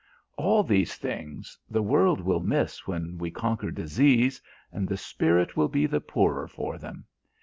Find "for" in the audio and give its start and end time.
6.47-6.79